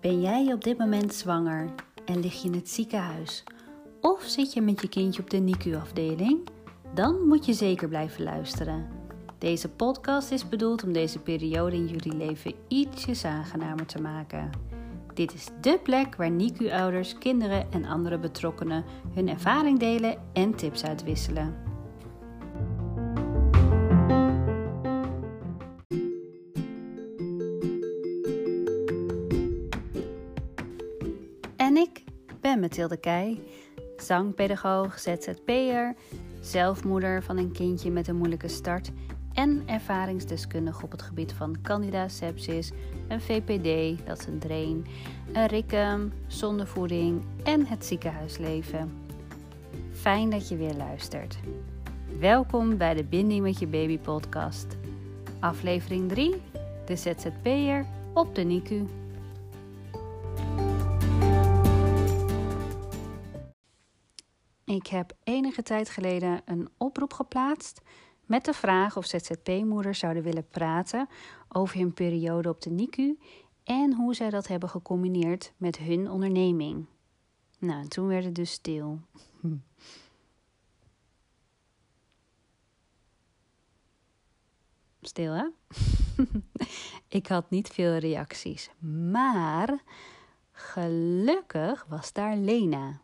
[0.00, 1.70] Ben jij op dit moment zwanger
[2.04, 3.44] en lig je in het ziekenhuis?
[4.00, 6.48] Of zit je met je kindje op de NICU-afdeling?
[6.94, 8.88] Dan moet je zeker blijven luisteren.
[9.38, 14.50] Deze podcast is bedoeld om deze periode in jullie leven ietsjes aangenamer te maken.
[15.14, 18.84] Dit is dé plek waar NICU-ouders, kinderen en andere betrokkenen
[19.14, 21.69] hun ervaring delen en tips uitwisselen.
[32.80, 33.40] Mathilde Keij,
[33.96, 35.94] zangpedagoog, ZZP'er,
[36.40, 38.90] zelfmoeder van een kindje met een moeilijke start
[39.34, 42.70] en ervaringsdeskundige op het gebied van candida sepsis,
[43.08, 44.86] een VPD, dat is een drain,
[45.32, 48.92] een RICUM, zondevoeding en het ziekenhuisleven.
[49.92, 51.38] Fijn dat je weer luistert.
[52.18, 54.66] Welkom bij de Binding met je baby podcast.
[55.40, 56.34] Aflevering 3,
[56.84, 57.84] de ZZP'er
[58.14, 58.99] op de NICU.
[64.70, 67.80] Ik heb enige tijd geleden een oproep geplaatst
[68.26, 71.08] met de vraag of ZZP-moeders zouden willen praten
[71.48, 73.18] over hun periode op de NICU
[73.64, 76.86] en hoe zij dat hebben gecombineerd met hun onderneming.
[77.58, 79.00] Nou, toen werd het dus stil.
[85.00, 85.48] Stil, hè?
[87.18, 88.70] Ik had niet veel reacties,
[89.10, 89.82] maar
[90.52, 93.00] gelukkig was daar Lena.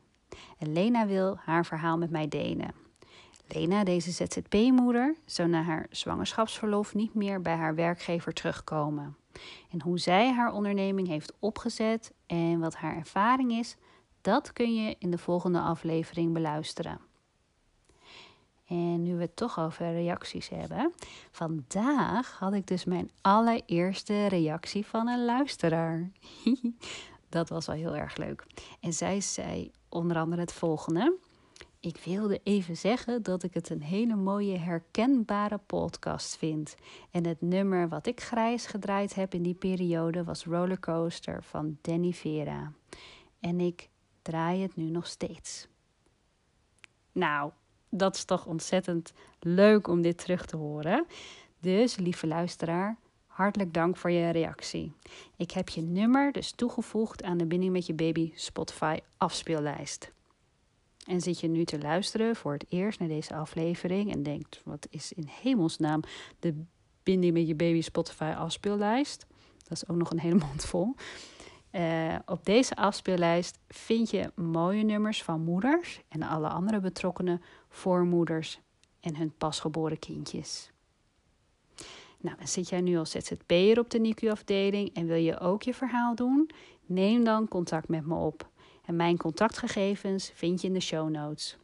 [0.58, 2.74] En Lena wil haar verhaal met mij delen.
[3.48, 9.16] Lena, deze ZZP-moeder, zou na haar zwangerschapsverlof niet meer bij haar werkgever terugkomen.
[9.70, 13.76] En hoe zij haar onderneming heeft opgezet en wat haar ervaring is,
[14.20, 17.00] dat kun je in de volgende aflevering beluisteren.
[18.66, 20.92] En nu we het toch over reacties hebben,
[21.30, 26.10] vandaag had ik dus mijn allereerste reactie van een luisteraar.
[27.28, 28.46] dat was wel heel erg leuk.
[28.80, 31.18] En zij zei onder andere het volgende.
[31.80, 36.74] Ik wilde even zeggen dat ik het een hele mooie herkenbare podcast vind.
[37.10, 42.12] En het nummer wat ik grijs gedraaid heb in die periode was Rollercoaster van Danny
[42.12, 42.72] Vera.
[43.40, 43.88] En ik
[44.22, 45.68] draai het nu nog steeds.
[47.12, 47.50] Nou,
[47.88, 51.06] dat is toch ontzettend leuk om dit terug te horen.
[51.60, 52.96] Dus, lieve luisteraar,
[53.36, 54.92] hartelijk dank voor je reactie.
[55.36, 60.12] Ik heb je nummer dus toegevoegd aan de Binding met je Baby Spotify afspeellijst.
[61.06, 64.86] En zit je nu te luisteren voor het eerst naar deze aflevering en denkt: wat
[64.90, 66.00] is in hemelsnaam
[66.38, 66.64] de
[67.02, 69.26] Binding met je Baby Spotify afspeellijst?
[69.62, 70.94] Dat is ook nog een hele mond vol.
[71.72, 78.04] Uh, op deze afspeellijst vind je mooie nummers van moeders en alle andere betrokkenen voor
[78.04, 78.60] moeders
[79.00, 80.70] en hun pasgeboren kindjes.
[82.26, 86.14] Nou, zit jij nu als ZZP'er op de NICU-afdeling en wil je ook je verhaal
[86.14, 86.50] doen?
[86.86, 88.48] Neem dan contact met me op.
[88.84, 91.56] En mijn contactgegevens vind je in de show notes.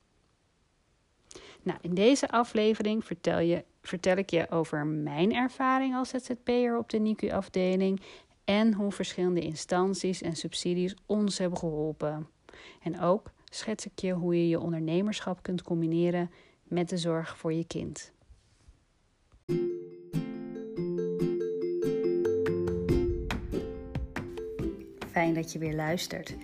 [1.63, 6.91] Nou, in deze aflevering vertel, je, vertel ik je over mijn ervaring als ZZP'er op
[6.91, 8.01] de NICU-afdeling
[8.45, 12.29] en hoe verschillende instanties en subsidies ons hebben geholpen.
[12.83, 16.31] En ook schets ik je hoe je je ondernemerschap kunt combineren
[16.63, 18.13] met de zorg voor je kind.
[25.13, 26.35] Fijn dat je weer luistert.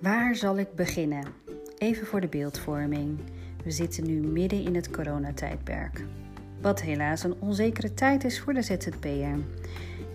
[0.00, 1.24] Waar zal ik beginnen?
[1.78, 3.18] Even voor de beeldvorming.
[3.64, 6.04] We zitten nu midden in het coronatijdperk.
[6.60, 9.38] Wat helaas een onzekere tijd is voor de ZZP'er.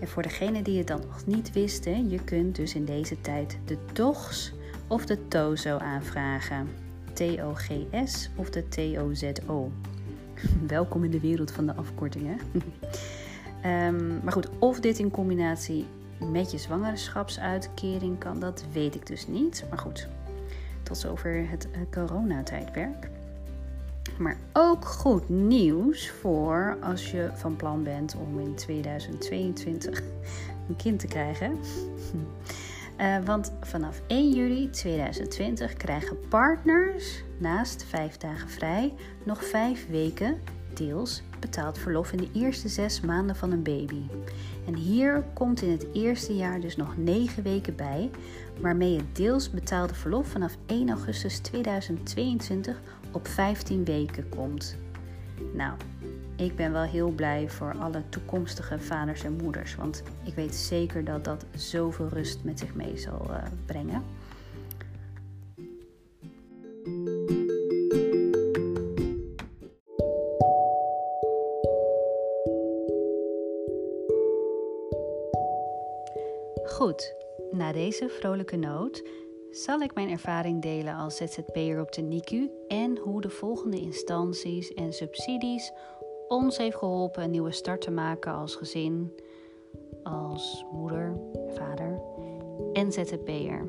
[0.00, 3.58] En voor degenen die het dan nog niet wisten, je kunt dus in deze tijd
[3.64, 4.52] de TOGS
[4.86, 6.68] of de TOZO aanvragen.
[7.12, 9.72] T-O-G-S of de T-O-Z-O.
[10.66, 12.38] Welkom in de wereld van de afkortingen.
[13.64, 15.86] um, maar goed, of dit in combinatie
[16.30, 19.64] met je zwangerschapsuitkering kan, dat weet ik dus niet.
[19.68, 20.08] Maar goed,
[20.82, 23.10] tot zover het uh, coronatijdperk.
[24.18, 30.02] Maar ook goed nieuws voor als je van plan bent om in 2022
[30.68, 31.58] een kind te krijgen.
[33.00, 38.94] Uh, want vanaf 1 juli 2020 krijgen partners naast 5 dagen vrij
[39.24, 40.38] nog 5 weken
[40.76, 44.02] deels betaald verlof in de eerste 6 maanden van een baby.
[44.66, 48.10] En hier komt in het eerste jaar dus nog 9 weken bij,
[48.60, 52.80] waarmee het deels betaalde verlof vanaf 1 augustus 2022
[53.12, 54.76] op 15 weken komt.
[55.54, 55.72] Nou,
[56.36, 61.04] ik ben wel heel blij voor alle toekomstige vaders en moeders, want ik weet zeker
[61.04, 63.36] dat dat zoveel rust met zich mee zal uh,
[63.66, 64.02] brengen.
[76.82, 77.14] Goed,
[77.50, 79.02] na deze vrolijke noot
[79.50, 84.74] zal ik mijn ervaring delen als ZZP'er op de NICU en hoe de volgende instanties
[84.74, 85.72] en subsidies
[86.28, 89.12] ons heeft geholpen een nieuwe start te maken als gezin,
[90.02, 91.16] als moeder,
[91.48, 92.02] vader
[92.72, 93.68] en ZZP'er.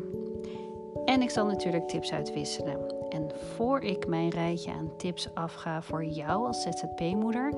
[1.06, 3.10] En ik zal natuurlijk tips uitwisselen.
[3.10, 7.54] En voor ik mijn rijtje aan tips afga voor jou als ZZP-moeder,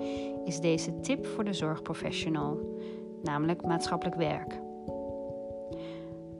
[0.45, 2.59] is deze tip voor de zorgprofessional,
[3.21, 4.63] namelijk maatschappelijk werk.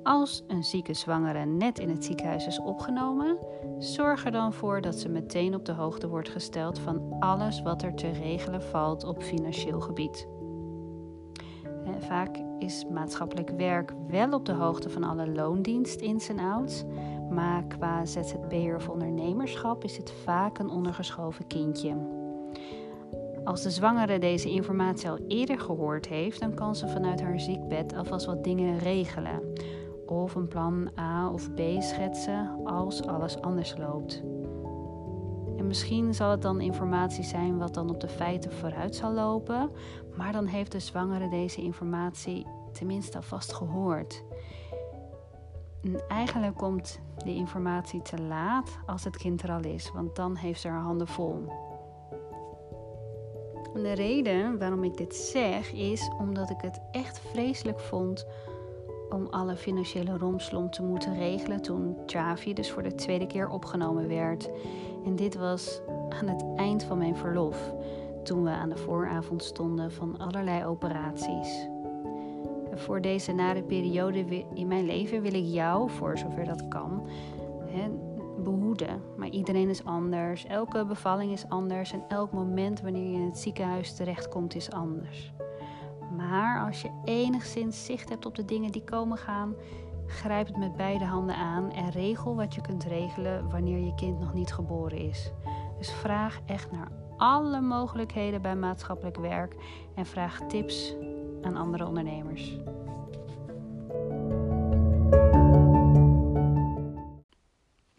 [0.05, 3.37] Als een zieke zwangere net in het ziekenhuis is opgenomen,
[3.79, 7.83] zorg er dan voor dat ze meteen op de hoogte wordt gesteld van alles wat
[7.83, 10.27] er te regelen valt op financieel gebied.
[11.99, 16.83] Vaak is maatschappelijk werk wel op de hoogte van alle loondienst ins en outs,
[17.29, 21.95] maar qua ZZP'er of ondernemerschap is het vaak een ondergeschoven kindje.
[23.43, 27.95] Als de zwangere deze informatie al eerder gehoord heeft, dan kan ze vanuit haar ziekbed
[27.95, 29.41] alvast wat dingen regelen
[30.05, 34.23] of een plan A of B schetsen als alles anders loopt.
[35.57, 39.71] En misschien zal het dan informatie zijn wat dan op de feiten vooruit zal lopen,
[40.17, 44.23] maar dan heeft de zwangere deze informatie tenminste alvast gehoord.
[45.83, 50.35] En eigenlijk komt de informatie te laat als het kind er al is, want dan
[50.35, 51.43] heeft ze haar handen vol.
[53.73, 58.25] En de reden waarom ik dit zeg is omdat ik het echt vreselijk vond
[59.09, 64.07] om alle financiële romslomp te moeten regelen toen Javi dus voor de tweede keer opgenomen
[64.07, 64.49] werd.
[65.05, 67.73] En dit was aan het eind van mijn verlof,
[68.23, 71.67] toen we aan de vooravond stonden van allerlei operaties.
[72.77, 77.07] voor deze nare periode in mijn leven wil ik jou, voor zover dat kan,
[78.43, 79.01] behoeden.
[79.17, 83.37] Maar iedereen is anders, elke bevalling is anders en elk moment wanneer je in het
[83.37, 85.33] ziekenhuis terechtkomt is anders.
[86.15, 89.55] Maar als je enigszins zicht hebt op de dingen die komen gaan,
[90.07, 94.19] grijp het met beide handen aan en regel wat je kunt regelen wanneer je kind
[94.19, 95.31] nog niet geboren is.
[95.77, 99.55] Dus vraag echt naar alle mogelijkheden bij maatschappelijk werk
[99.95, 100.95] en vraag tips
[101.41, 102.57] aan andere ondernemers.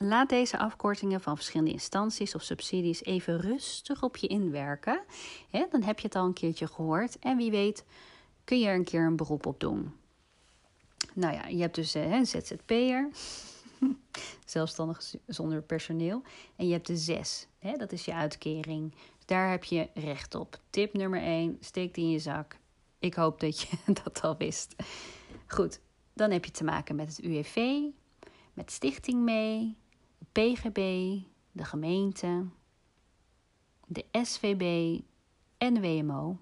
[0.09, 5.01] Laat deze afkortingen van verschillende instanties of subsidies even rustig op je inwerken.
[5.71, 7.85] dan heb je het al een keertje gehoord en wie weet
[8.45, 9.95] kun je er een keer een beroep op doen.
[11.15, 13.09] Nou ja, je hebt dus eh, een ZZP'er,
[14.45, 16.23] zelfstandig zonder personeel.
[16.57, 18.95] En je hebt de zes, dat is je uitkering.
[19.25, 20.61] Daar heb je recht op.
[20.71, 22.59] Tip nummer 1, steek die in je zak.
[22.99, 24.75] Ik hoop dat je dat al wist.
[25.47, 25.81] Goed,
[26.13, 27.81] dan heb je te maken met het UWV,
[28.53, 29.77] met Stichting Mee,
[30.37, 30.79] PGB,
[31.53, 32.45] de gemeente,
[33.87, 35.01] de SVB
[35.59, 36.39] en de WMO.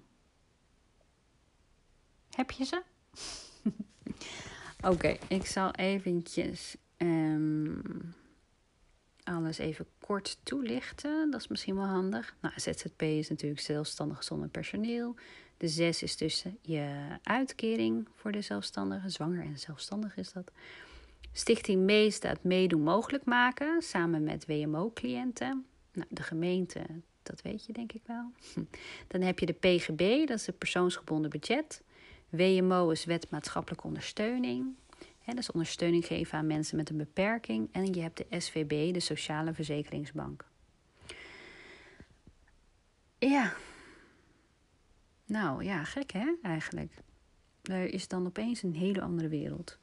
[2.29, 2.81] Heb je ze?
[4.91, 8.13] Oké, ik zal eventjes um,
[9.23, 11.31] alles even kort toelichten.
[11.31, 12.35] Dat is misschien wel handig.
[12.41, 15.15] Nou, ZZP is natuurlijk zelfstandig zonder personeel.
[15.57, 19.09] De zes is dus je uitkering voor de zelfstandige.
[19.09, 20.51] Zwanger en zelfstandig is dat.
[21.37, 25.65] Stichting Mee staat meedoen mogelijk maken samen met WMO-cliënten.
[25.93, 26.81] Nou, de gemeente,
[27.23, 28.31] dat weet je denk ik wel.
[29.07, 31.83] Dan heb je de PGB, dat is het persoonsgebonden budget.
[32.29, 34.75] WMO is wet maatschappelijke ondersteuning.
[35.25, 37.69] Dat is ondersteuning geven aan mensen met een beperking.
[37.71, 40.45] En je hebt de SVB, de Sociale Verzekeringsbank.
[43.17, 43.53] Ja.
[45.25, 46.93] Nou ja, gek hè, eigenlijk.
[47.63, 49.77] Er is dan opeens een hele andere wereld.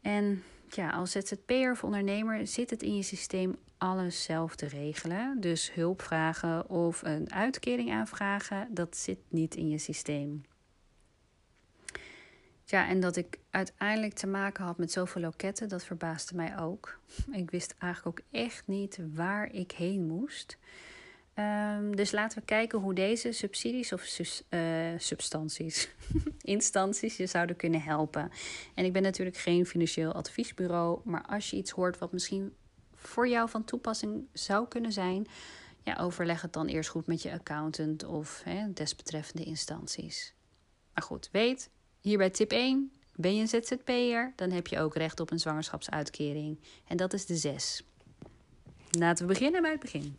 [0.00, 5.40] En ja, als ZZP'er of ondernemer zit het in je systeem alles zelf te regelen.
[5.40, 10.42] Dus hulp vragen of een uitkering aanvragen, dat zit niet in je systeem.
[12.64, 16.98] Ja, en dat ik uiteindelijk te maken had met zoveel loketten, dat verbaasde mij ook.
[17.30, 20.58] Ik wist eigenlijk ook echt niet waar ik heen moest.
[21.34, 24.18] Um, dus laten we kijken hoe deze subsidies of
[24.50, 24.60] uh,
[24.96, 25.88] substanties,
[26.42, 28.30] instanties je zouden kunnen helpen.
[28.74, 32.54] En ik ben natuurlijk geen financieel adviesbureau, maar als je iets hoort wat misschien
[32.94, 35.26] voor jou van toepassing zou kunnen zijn,
[35.84, 40.34] ja, overleg het dan eerst goed met je accountant of hè, desbetreffende instanties.
[40.94, 41.70] Maar goed, weet,
[42.00, 42.92] Hierbij tip 1.
[43.14, 46.60] Ben je een ZZP'er, dan heb je ook recht op een zwangerschapsuitkering.
[46.86, 47.84] En dat is de 6.
[48.90, 50.16] Laten we beginnen bij het begin.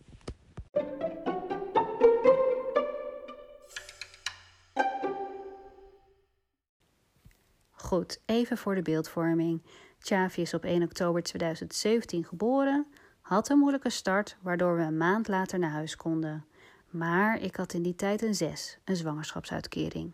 [7.92, 9.62] Goed, even voor de beeldvorming.
[10.00, 12.88] Chavi is op 1 oktober 2017 geboren,
[13.22, 16.46] had een moeilijke start, waardoor we een maand later naar huis konden.
[16.90, 20.12] Maar ik had in die tijd een 6, een zwangerschapsuitkering.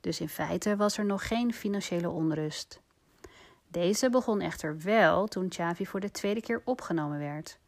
[0.00, 2.80] Dus in feite was er nog geen financiële onrust.
[3.68, 7.58] Deze begon echter wel toen Chavi voor de tweede keer opgenomen werd.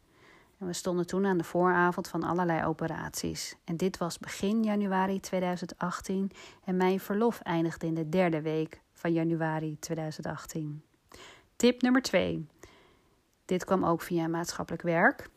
[0.59, 3.55] En we stonden toen aan de vooravond van allerlei operaties.
[3.63, 6.31] En dit was begin januari 2018
[6.63, 10.83] en mijn verlof eindigde in de derde week januari 2018.
[11.55, 12.47] Tip nummer 2.
[13.45, 15.29] Dit kwam ook via maatschappelijk werk.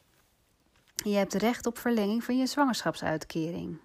[0.94, 3.78] Je hebt recht op verlenging van je zwangerschapsuitkering.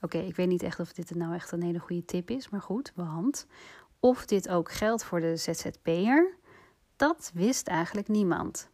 [0.00, 2.62] Oké, ik weet niet echt of dit nou echt een hele goede tip is, maar
[2.62, 3.46] goed, behand.
[4.00, 6.34] Of dit ook geldt voor de ZZP'er,
[6.96, 8.68] dat wist eigenlijk niemand.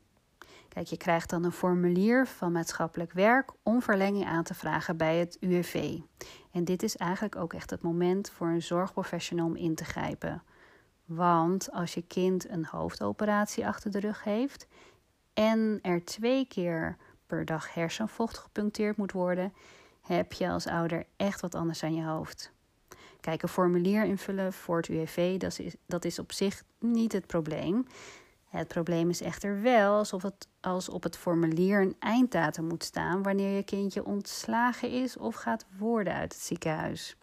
[0.69, 5.19] Kijk, je krijgt dan een formulier van maatschappelijk werk om verlenging aan te vragen bij
[5.19, 5.99] het UWV.
[6.55, 10.43] En dit is eigenlijk ook echt het moment voor een zorgprofessional om in te grijpen.
[11.05, 14.67] Want als je kind een hoofdoperatie achter de rug heeft
[15.33, 16.97] en er twee keer
[17.27, 19.53] per dag hersenvocht gepuncteerd moet worden,
[20.01, 22.53] heb je als ouder echt wat anders aan je hoofd.
[23.21, 27.27] Kijk, een formulier invullen voor het UWV, dat is, dat is op zich niet het
[27.27, 27.87] probleem.
[28.59, 33.23] Het probleem is echter wel alsof het, als op het formulier een einddatum moet staan
[33.23, 37.17] wanneer je kindje ontslagen is of gaat worden uit het ziekenhuis.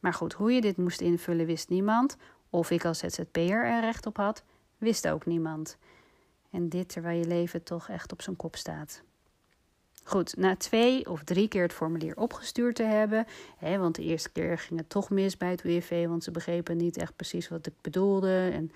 [0.00, 2.16] Maar goed, hoe je dit moest invullen wist niemand.
[2.50, 4.42] Of ik als ZZP'er er recht op had,
[4.78, 5.76] wist ook niemand.
[6.50, 9.02] En dit terwijl je leven toch echt op zijn kop staat.
[10.04, 14.30] Goed, na twee of drie keer het formulier opgestuurd te hebben, hè, want de eerste
[14.30, 17.66] keer ging het toch mis bij het UWV, want ze begrepen niet echt precies wat
[17.66, 18.50] ik bedoelde.
[18.52, 18.70] En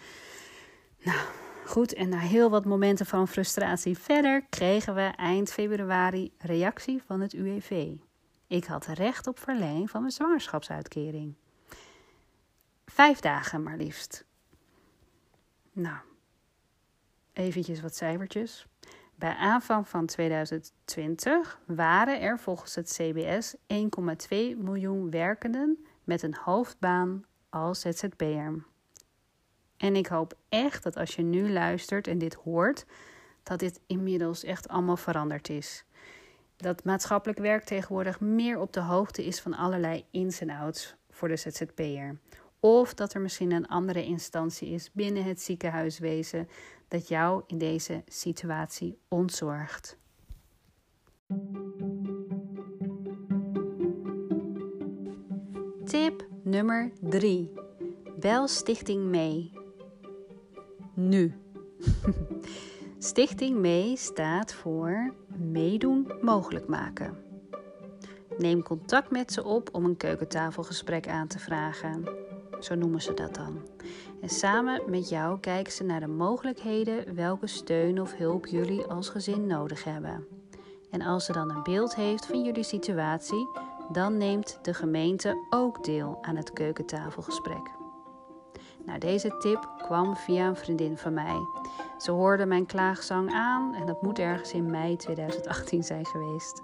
[1.07, 1.29] nou,
[1.65, 7.21] goed, en na heel wat momenten van frustratie verder kregen we eind februari reactie van
[7.21, 7.93] het UWV.
[8.47, 11.35] Ik had recht op verlenging van mijn zwangerschapsuitkering.
[12.87, 14.25] Vijf dagen maar liefst.
[15.73, 15.99] Nou,
[17.33, 18.67] eventjes wat cijfertjes.
[19.15, 23.59] Bij aanvang van 2020 waren er volgens het CBS 1,2
[24.57, 28.65] miljoen werkenden met een hoofdbaan als ZZP'er.
[29.77, 32.85] En ik hoop echt dat als je nu luistert en dit hoort,
[33.43, 35.85] dat dit inmiddels echt allemaal veranderd is.
[36.57, 41.29] Dat maatschappelijk werk tegenwoordig meer op de hoogte is van allerlei ins en outs voor
[41.29, 42.19] de ZZP'er.
[42.61, 46.49] Of dat er misschien een andere instantie is binnen het ziekenhuiswezen
[46.89, 49.97] dat jou in deze situatie ontzorgt.
[55.85, 57.53] Tip nummer 3.
[58.19, 59.66] Bel Stichting mee.
[60.97, 61.35] Nu.
[62.99, 67.17] Stichting mee staat voor meedoen mogelijk maken.
[68.39, 72.05] Neem contact met ze op om een keukentafelgesprek aan te vragen.
[72.61, 73.61] Zo noemen ze dat dan.
[74.21, 79.09] En samen met jou kijken ze naar de mogelijkheden welke steun of hulp jullie als
[79.09, 80.27] gezin nodig hebben.
[80.91, 83.49] En als ze dan een beeld heeft van jullie situatie,
[83.93, 87.76] dan neemt de gemeente ook deel aan het keukentafelgesprek.
[88.87, 91.37] Nou, deze tip kwam via een vriendin van mij.
[91.99, 96.63] Ze hoorde mijn klaagzang aan en dat moet ergens in mei 2018 zijn geweest.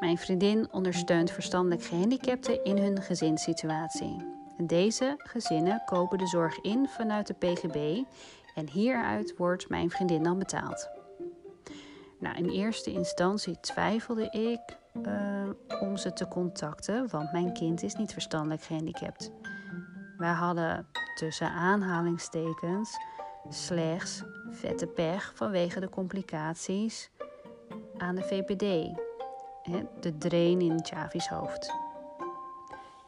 [0.00, 4.16] Mijn vriendin ondersteunt verstandelijk gehandicapten in hun gezinssituatie.
[4.62, 8.02] Deze gezinnen kopen de zorg in vanuit de PGB
[8.54, 10.88] en hieruit wordt mijn vriendin dan betaald.
[12.18, 17.94] Nou, in eerste instantie twijfelde ik uh, om ze te contacten, want mijn kind is
[17.94, 19.30] niet verstandelijk gehandicapt.
[20.16, 22.98] Wij hadden tussen aanhalingstekens
[23.48, 27.10] slechts vette pech vanwege de complicaties
[27.96, 28.96] aan de VPD,
[30.00, 31.74] de drain in Chavi's hoofd.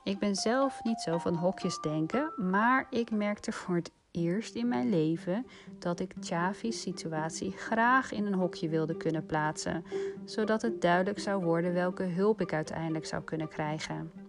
[0.04, 4.68] Ik ben zelf niet zo van hokjes denken, maar ik merkte voor het eerst in
[4.68, 5.46] mijn leven
[5.78, 9.84] dat ik Chavi's situatie graag in een hokje wilde kunnen plaatsen,
[10.24, 14.27] zodat het duidelijk zou worden welke hulp ik uiteindelijk zou kunnen krijgen.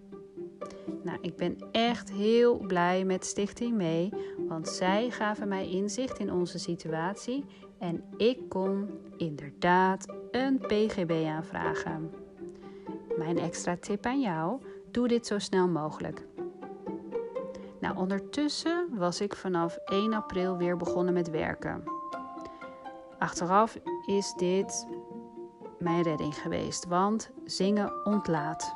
[1.03, 4.13] Nou, ik ben echt heel blij met Stichting Mee,
[4.47, 7.45] want zij gaven mij inzicht in onze situatie
[7.77, 12.11] en ik kon inderdaad een PGB aanvragen.
[13.17, 14.61] Mijn extra tip aan jou
[14.91, 16.27] Doe dit zo snel mogelijk.
[17.79, 21.83] Nou, ondertussen was ik vanaf 1 april weer begonnen met werken.
[23.19, 24.87] Achteraf is dit
[25.79, 28.75] mijn redding geweest, want zingen ontlaat.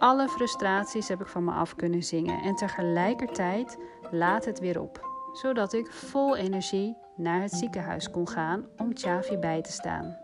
[0.00, 3.78] Alle frustraties heb ik van me af kunnen zingen en tegelijkertijd
[4.10, 5.00] laat het weer op,
[5.32, 10.16] zodat ik vol energie naar het ziekenhuis kon gaan om Chavi bij te staan.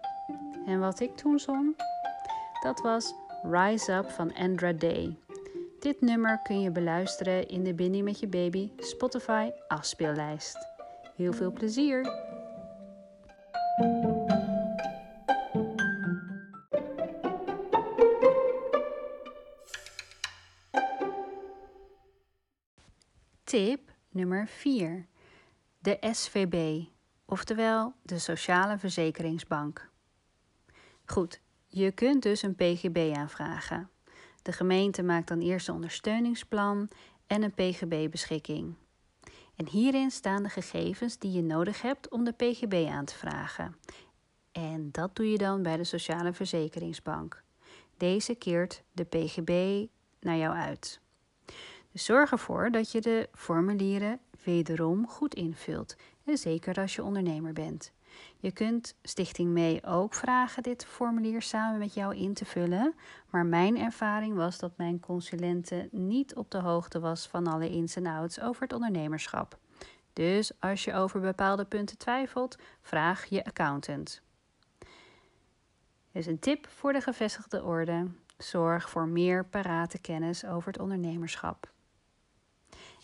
[0.67, 1.77] En wat ik toen zong,
[2.63, 5.19] dat was Rise Up van Andra Day.
[5.81, 10.59] Dit nummer kun je beluisteren in de Binding met je baby Spotify afspeellijst.
[11.17, 12.25] Heel veel plezier!
[23.57, 25.07] Tip nummer 4.
[25.79, 26.85] De SVB,
[27.25, 29.91] oftewel de Sociale Verzekeringsbank.
[31.05, 33.91] Goed, je kunt dus een PGB aanvragen.
[34.43, 36.89] De gemeente maakt dan eerst een ondersteuningsplan
[37.27, 38.75] en een PGB-beschikking.
[39.55, 43.77] En hierin staan de gegevens die je nodig hebt om de PGB aan te vragen.
[44.53, 47.43] En dat doe je dan bij de Sociale Verzekeringsbank.
[47.97, 49.87] Deze keert de PGB
[50.21, 51.05] naar jou uit.
[51.99, 57.93] Zorg ervoor dat je de formulieren wederom goed invult, en zeker als je ondernemer bent.
[58.37, 62.95] Je kunt Stichting Mee ook vragen dit formulier samen met jou in te vullen,
[63.31, 67.97] maar mijn ervaring was dat mijn consulente niet op de hoogte was van alle ins
[67.97, 69.59] en outs over het ondernemerschap.
[70.13, 74.23] Dus als je over bepaalde punten twijfelt, vraag je accountant.
[76.13, 78.07] Dus een tip voor de gevestigde orde.
[78.39, 81.75] Zorg voor meer parate kennis over het ondernemerschap.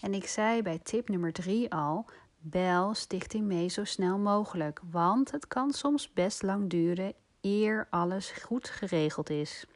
[0.02, 2.04] En ik zei bij tip nummer 3 al:
[2.38, 8.30] bel Stichting mee zo snel mogelijk, want het kan soms best lang duren eer alles
[8.30, 9.66] goed geregeld is.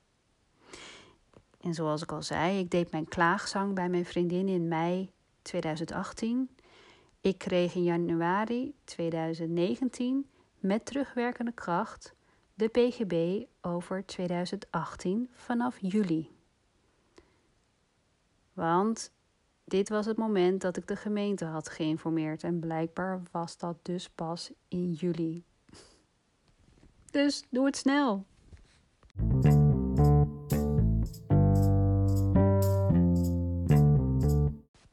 [1.61, 5.11] En zoals ik al zei, ik deed mijn klaagzang bij mijn vriendin in mei
[5.43, 6.51] 2018.
[7.21, 12.15] Ik kreeg in januari 2019 met terugwerkende kracht
[12.55, 16.31] de PGB over 2018 vanaf juli.
[18.53, 19.15] Want
[19.69, 24.09] dit was het moment dat ik de gemeente had geïnformeerd en blijkbaar was dat dus
[24.09, 25.45] pas in juli.
[27.11, 28.25] Dus doe het snel.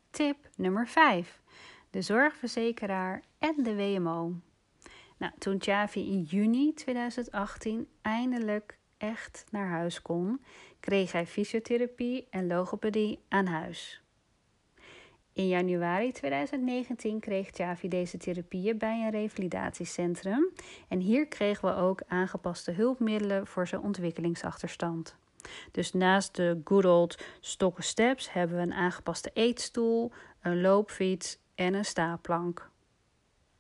[0.10, 1.42] Tip nummer 5.
[1.90, 4.34] De zorgverzekeraar en de WMO.
[5.18, 10.44] Nou, toen Chavi in juni 2018 eindelijk echt naar huis kon,
[10.80, 14.03] kreeg hij fysiotherapie en logopedie aan huis.
[15.34, 20.50] In januari 2019 kreeg Chavi deze therapieën bij een revalidatiecentrum
[20.88, 25.16] en hier kregen we ook aangepaste hulpmiddelen voor zijn ontwikkelingsachterstand.
[25.72, 31.74] Dus naast de good old stokken steps hebben we een aangepaste eetstoel, een loopfiets en
[31.74, 32.72] een staplank.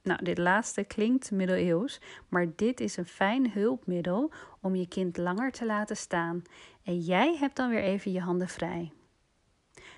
[0.03, 5.51] Nou, dit laatste klinkt middeleeuws, maar dit is een fijn hulpmiddel om je kind langer
[5.51, 6.41] te laten staan.
[6.83, 8.91] En jij hebt dan weer even je handen vrij.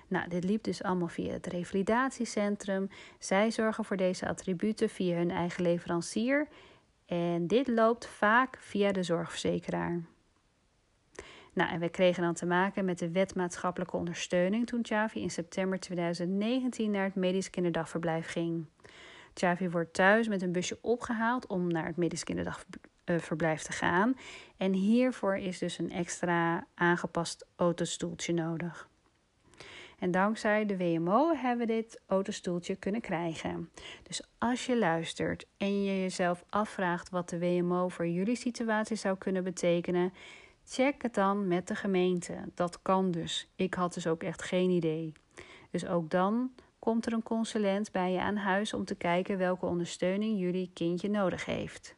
[0.07, 2.89] Nou, dit liep dus allemaal via het revalidatiecentrum.
[3.19, 6.47] Zij zorgen voor deze attributen via hun eigen leverancier.
[7.05, 10.01] En dit loopt vaak via de zorgverzekeraar.
[11.53, 15.29] Nou, en we kregen dan te maken met de wet maatschappelijke ondersteuning toen Chavi in
[15.29, 18.65] september 2019 naar het medisch kinderdagverblijf ging.
[19.33, 24.17] Chavi wordt thuis met een busje opgehaald om naar het medisch kinderdagverblijf te gaan.
[24.57, 28.89] En hiervoor is dus een extra aangepast autostoeltje nodig.
[29.99, 33.69] En dankzij de WMO hebben we dit autostoeltje kunnen krijgen.
[34.03, 39.17] Dus als je luistert en je jezelf afvraagt wat de WMO voor jullie situatie zou
[39.17, 40.13] kunnen betekenen,
[40.65, 42.35] check het dan met de gemeente.
[42.53, 43.49] Dat kan dus.
[43.55, 45.13] Ik had dus ook echt geen idee.
[45.71, 49.65] Dus ook dan komt er een consulent bij je aan huis om te kijken welke
[49.65, 51.95] ondersteuning jullie kindje nodig heeft.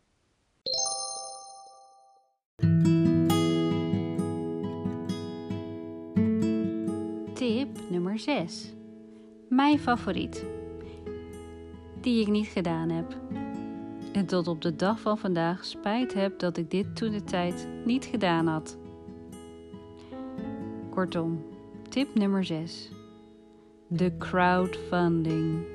[7.48, 8.74] Tip nummer 6.
[9.50, 10.46] Mijn favoriet.
[12.02, 13.18] Die ik niet gedaan heb.
[14.12, 17.68] En tot op de dag van vandaag spijt heb dat ik dit toen de tijd
[17.86, 18.78] niet gedaan had.
[20.90, 21.46] Kortom,
[21.90, 22.90] tip nummer 6
[23.88, 25.66] de crowdfunding.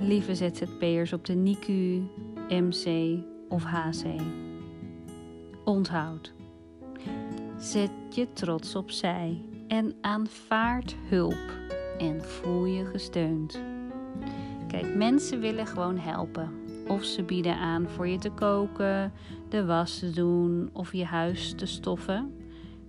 [0.00, 2.02] Lieve ZZP'ers op de NICU,
[2.48, 4.04] MC of HC.
[5.64, 6.32] Onthoud.
[7.58, 11.50] Zet je trots opzij en aanvaard hulp
[11.98, 13.60] en voel je gesteund.
[14.68, 16.50] Kijk, mensen willen gewoon helpen.
[16.88, 19.12] Of ze bieden aan voor je te koken,
[19.48, 22.34] de was te doen of je huis te stoffen.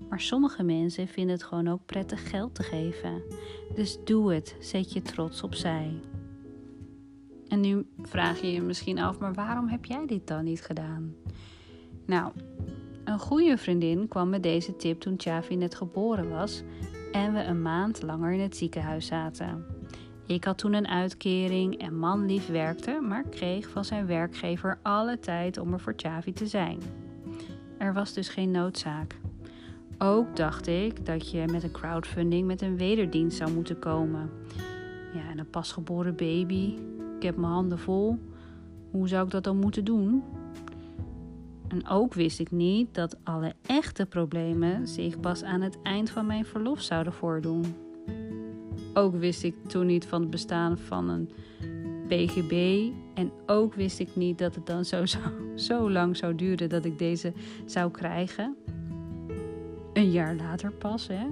[0.09, 3.21] Maar sommige mensen vinden het gewoon ook prettig geld te geven.
[3.75, 5.91] Dus doe het, zet je trots opzij.
[7.47, 11.15] En nu vraag je je misschien af, maar waarom heb jij dit dan niet gedaan?
[12.05, 12.31] Nou,
[13.03, 16.63] een goede vriendin kwam met deze tip toen Chavi net geboren was
[17.11, 19.65] en we een maand langer in het ziekenhuis zaten.
[20.25, 25.19] Ik had toen een uitkering en man lief werkte, maar kreeg van zijn werkgever alle
[25.19, 26.79] tijd om er voor Chavi te zijn.
[27.77, 29.19] Er was dus geen noodzaak.
[29.97, 34.29] Ook dacht ik dat je met een crowdfunding met een wederdienst zou moeten komen.
[35.13, 36.77] Ja, en een pasgeboren baby.
[37.17, 38.19] Ik heb mijn handen vol.
[38.91, 40.23] Hoe zou ik dat dan moeten doen?
[41.73, 46.25] En ook wist ik niet dat alle echte problemen zich pas aan het eind van
[46.25, 47.75] mijn verlof zouden voordoen.
[48.93, 51.29] Ook wist ik toen niet van het bestaan van een
[52.07, 52.87] PGB.
[53.13, 55.19] En ook wist ik niet dat het dan zo, zo,
[55.55, 57.33] zo lang zou duren dat ik deze
[57.65, 58.55] zou krijgen.
[59.93, 61.25] Een jaar later pas, hè?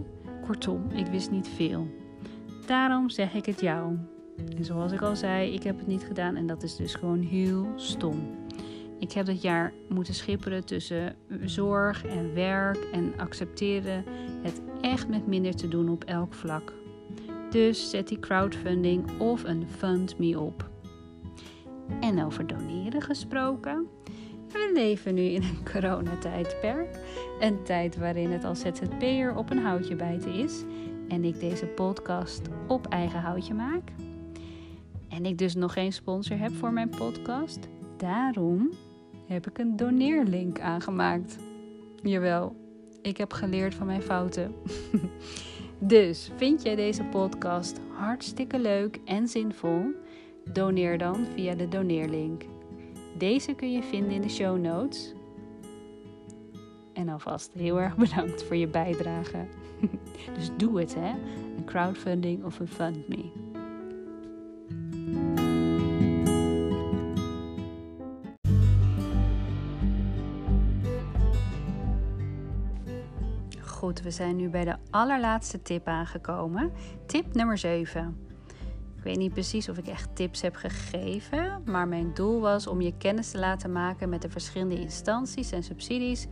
[0.45, 1.87] Kortom, ik wist niet veel.
[2.65, 3.97] Daarom zeg ik het jou.
[4.57, 7.21] En zoals ik al zei, ik heb het niet gedaan en dat is dus gewoon
[7.21, 8.40] heel stom.
[9.01, 14.03] Ik heb dat jaar moeten schipperen tussen zorg en werk en accepteren
[14.41, 16.73] het echt met minder te doen op elk vlak.
[17.49, 20.69] Dus zet die crowdfunding of een fund me op.
[21.99, 23.87] En over doneren gesproken.
[24.47, 26.99] We leven nu in een coronatijdperk.
[27.39, 30.63] Een tijd waarin het als ZZP'er op een houtje bijten is.
[31.07, 33.91] En ik deze podcast op eigen houtje maak.
[35.09, 37.59] En ik dus nog geen sponsor heb voor mijn podcast.
[37.97, 38.69] Daarom
[39.31, 41.37] heb ik een doneerlink aangemaakt.
[42.03, 42.55] Jawel,
[43.01, 44.53] ik heb geleerd van mijn fouten.
[45.79, 49.83] dus vind jij deze podcast hartstikke leuk en zinvol?
[50.51, 52.43] Doneer dan via de doneerlink.
[53.17, 55.13] Deze kun je vinden in de show notes.
[56.93, 59.45] En alvast heel erg bedankt voor je bijdrage.
[60.37, 61.09] dus doe het hè,
[61.57, 63.50] een crowdfunding of een fundme.
[73.99, 76.71] We zijn nu bij de allerlaatste tip aangekomen.
[77.05, 78.29] Tip nummer 7.
[78.97, 82.81] Ik weet niet precies of ik echt tips heb gegeven, maar mijn doel was om
[82.81, 86.27] je kennis te laten maken met de verschillende instanties en subsidies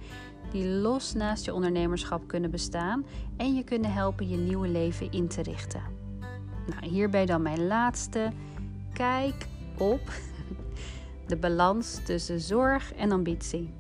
[0.51, 3.05] die los naast je ondernemerschap kunnen bestaan
[3.37, 5.81] en je kunnen helpen je nieuwe leven in te richten.
[6.67, 8.31] Nou, hierbij dan mijn laatste.
[8.93, 10.01] Kijk op
[11.27, 13.78] de balans tussen zorg en ambitie.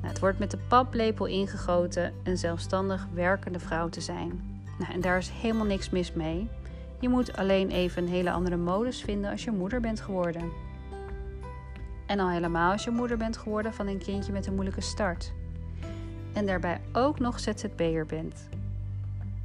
[0.00, 4.60] Nou, het wordt met de paplepel ingegoten een zelfstandig werkende vrouw te zijn.
[4.78, 6.48] Nou, en daar is helemaal niks mis mee.
[7.00, 10.50] Je moet alleen even een hele andere modus vinden als je moeder bent geworden.
[12.06, 15.32] En al helemaal als je moeder bent geworden van een kindje met een moeilijke start.
[16.32, 18.48] En daarbij ook nog ZZP'er bent.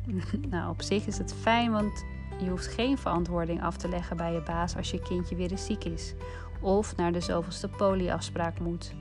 [0.52, 2.06] nou, op zich is het fijn, want
[2.40, 5.66] je hoeft geen verantwoording af te leggen bij je baas als je kindje weer eens
[5.66, 6.14] ziek is.
[6.60, 8.94] Of naar de zoveelste polieafspraak moet.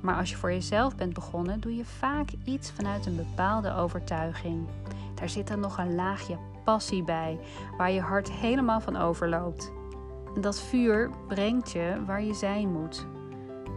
[0.00, 4.66] Maar als je voor jezelf bent begonnen, doe je vaak iets vanuit een bepaalde overtuiging.
[5.14, 7.38] Daar zit dan nog een laagje passie bij,
[7.76, 9.72] waar je hart helemaal van overloopt.
[10.34, 13.06] En dat vuur brengt je waar je zijn moet.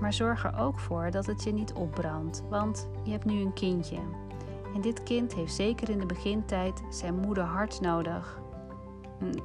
[0.01, 3.53] Maar zorg er ook voor dat het je niet opbrandt, want je hebt nu een
[3.53, 3.99] kindje.
[4.75, 8.39] En dit kind heeft zeker in de begintijd zijn moeder hart nodig.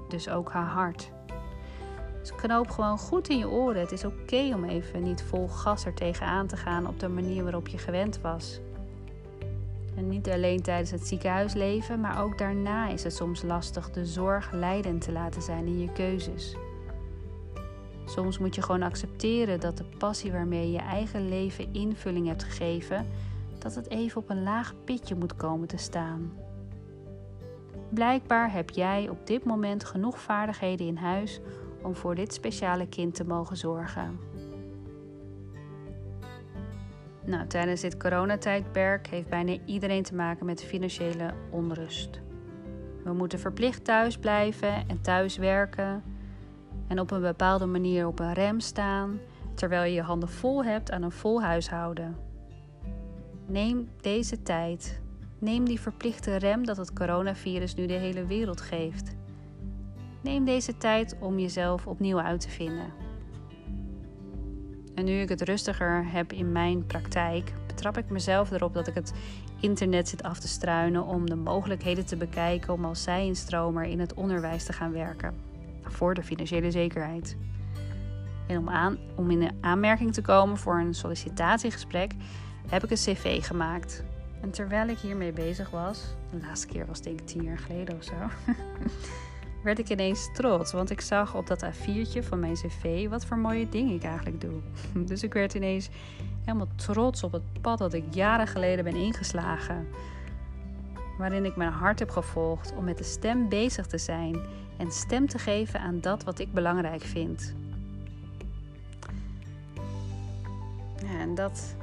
[0.08, 1.12] Dus ook haar hart.
[2.20, 3.80] Dus knoop gewoon goed in je oren.
[3.80, 7.42] Het is oké om even niet vol gas er tegenaan te gaan op de manier
[7.42, 8.60] waarop je gewend was.
[9.96, 14.52] En niet alleen tijdens het ziekenhuisleven, maar ook daarna is het soms lastig de zorg
[14.52, 16.56] leidend te laten zijn in je keuzes.
[18.04, 22.44] Soms moet je gewoon accepteren dat de passie waarmee je je eigen leven invulling hebt
[22.44, 23.06] gegeven,
[23.58, 26.32] dat het even op een laag pitje moet komen te staan.
[27.88, 31.40] Blijkbaar heb jij op dit moment genoeg vaardigheden in huis
[31.82, 34.18] om voor dit speciale kind te mogen zorgen.
[37.24, 42.20] Nou, tijdens dit coronatijdperk heeft bijna iedereen te maken met financiële onrust.
[43.04, 46.02] We moeten verplicht thuis blijven en thuis werken
[46.86, 49.18] en op een bepaalde manier op een rem staan
[49.54, 52.16] terwijl je je handen vol hebt aan een vol huishouden.
[53.46, 55.00] Neem deze tijd.
[55.38, 59.16] Neem die verplichte rem dat het coronavirus nu de hele wereld geeft.
[60.20, 62.92] Neem deze tijd om jezelf opnieuw uit te vinden.
[64.94, 68.94] En nu ik het rustiger heb in mijn praktijk, betrap ik mezelf erop dat ik
[68.94, 69.12] het
[69.60, 74.14] internet zit af te struinen om de mogelijkheden te bekijken om als zij-instromer in het
[74.14, 75.34] onderwijs te gaan werken.
[75.82, 77.36] Voor de financiële zekerheid.
[78.46, 82.12] En om, aan, om in de aanmerking te komen voor een sollicitatiegesprek
[82.68, 84.04] heb ik een cv gemaakt.
[84.40, 87.96] En terwijl ik hiermee bezig was, de laatste keer was denk ik tien jaar geleden
[87.96, 88.14] of zo,
[89.62, 90.72] werd ik ineens trots.
[90.72, 94.40] Want ik zag op dat A4'tje van mijn cv wat voor mooie dingen ik eigenlijk
[94.40, 94.60] doe.
[95.08, 95.88] Dus ik werd ineens
[96.44, 99.88] helemaal trots op het pad dat ik jaren geleden ben ingeslagen.
[101.18, 104.40] Waarin ik mijn hart heb gevolgd om met de stem bezig te zijn
[104.76, 107.54] en stem te geven aan dat wat ik belangrijk vind.
[111.02, 111.76] Ja, en dat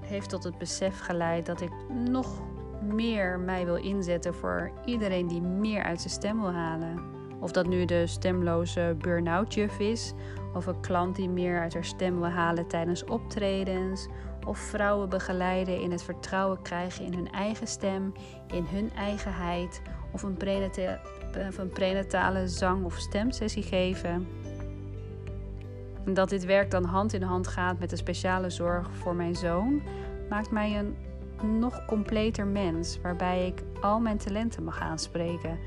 [0.00, 1.70] heeft tot het besef geleid dat ik
[2.08, 2.40] nog
[2.82, 7.00] meer mij wil inzetten voor iedereen die meer uit zijn stem wil halen.
[7.40, 10.12] Of dat nu de stemloze burn-out juf is,
[10.54, 14.08] Of een klant die meer uit haar stem wil halen tijdens optredens.
[14.46, 18.12] Of vrouwen begeleiden in het vertrouwen krijgen in hun eigen stem,
[18.46, 19.82] in hun eigenheid.
[20.12, 24.26] Of een, prenatale zang- of stemsessie geven.
[26.04, 29.34] En dat dit werk dan hand in hand gaat met de speciale zorg voor mijn
[29.34, 29.82] zoon,
[30.28, 30.96] maakt mij een
[31.42, 35.58] nog completer mens, waarbij ik al mijn talenten mag aanspreken.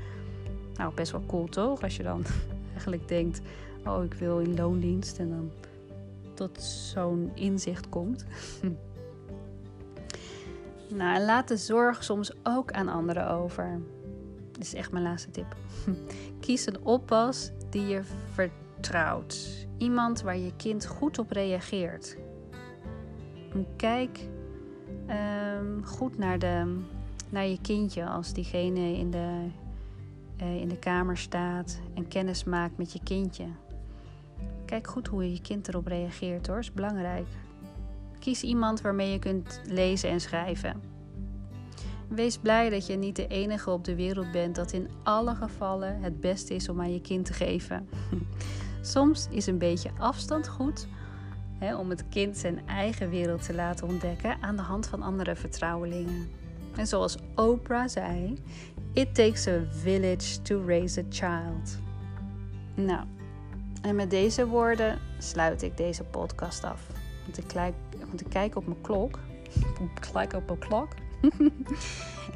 [0.74, 1.82] Nou, best wel cool toch?
[1.82, 2.24] Als je dan
[2.72, 3.40] eigenlijk denkt:
[3.86, 5.50] oh, ik wil in loondienst en dan
[6.34, 8.24] tot zo'n inzicht komt.
[10.94, 13.80] nou, laat de zorg soms ook aan anderen over.
[14.52, 15.56] Dit is echt mijn laatste tip.
[16.40, 19.66] Kies een oppas die je vertrouwt.
[19.78, 22.16] Iemand waar je kind goed op reageert.
[23.52, 24.28] En kijk
[25.10, 26.80] um, goed naar, de,
[27.28, 29.46] naar je kindje als diegene in de,
[30.42, 33.44] uh, in de kamer staat en kennis maakt met je kindje.
[34.64, 37.26] Kijk goed hoe je kind erop reageert hoor, is belangrijk.
[38.18, 40.80] Kies iemand waarmee je kunt lezen en schrijven.
[42.08, 46.00] Wees blij dat je niet de enige op de wereld bent dat in alle gevallen
[46.00, 47.88] het beste is om aan je kind te geven.
[48.80, 50.86] Soms is een beetje afstand goed
[51.60, 56.28] om het kind zijn eigen wereld te laten ontdekken aan de hand van andere vertrouwelingen.
[56.76, 58.42] En zoals Oprah zei:
[58.92, 61.78] It takes a village to raise a child.
[62.74, 63.04] Nou,
[63.82, 66.86] en met deze woorden sluit ik deze podcast af.
[67.24, 67.74] Want ik, kijk,
[68.06, 69.18] want ik kijk op mijn klok.
[69.94, 70.88] Ik kijk op mijn klok.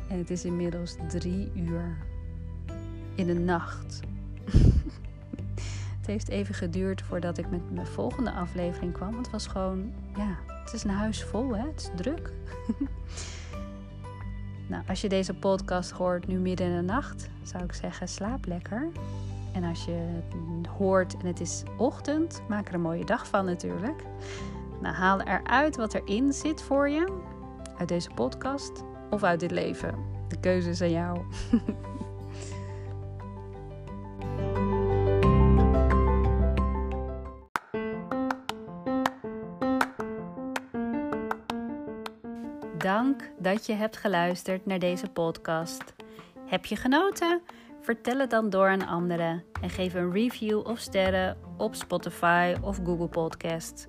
[0.09, 1.97] en het is inmiddels drie uur
[3.15, 4.01] in de nacht.
[6.01, 9.13] het heeft even geduurd voordat ik met mijn volgende aflevering kwam.
[9.13, 11.67] Want het was gewoon, ja, het is een huis vol, hè?
[11.67, 12.33] Het is druk.
[14.71, 18.47] nou, als je deze podcast hoort nu midden in de nacht, zou ik zeggen: slaap
[18.47, 18.89] lekker.
[19.53, 23.45] En als je het hoort en het is ochtend, maak er een mooie dag van
[23.45, 24.03] natuurlijk.
[24.81, 27.19] Nou, haal eruit wat erin zit voor je.
[27.79, 29.95] Uit deze podcast of uit dit leven.
[30.29, 31.19] De keuze is aan jou.
[42.83, 45.95] Dank dat je hebt geluisterd naar deze podcast.
[46.47, 47.41] Heb je genoten?
[47.81, 52.79] Vertel het dan door aan anderen en geef een review of sterren op Spotify of
[52.85, 53.89] Google Podcast.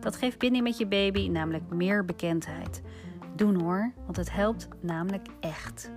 [0.00, 2.82] Dat geeft binding met je baby namelijk meer bekendheid.
[3.36, 5.90] Doen hoor, want het helpt namelijk echt.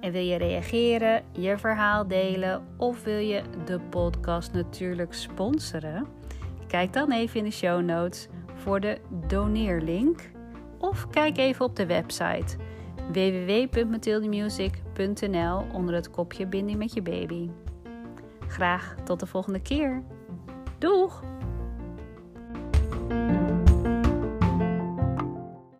[0.00, 6.06] En wil je reageren, je verhaal delen of wil je de podcast natuurlijk sponsoren?
[6.66, 10.34] Kijk dan even in de show notes voor de doneerlink
[10.78, 12.56] of kijk even op de website
[13.12, 17.50] www.mathildemusic.nl onder het kopje Binding met je baby.
[18.48, 20.02] Graag tot de volgende keer.
[20.78, 21.22] Doeg!